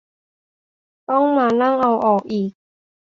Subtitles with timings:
[1.09, 2.51] ต้องมานั่งเอาออกอีก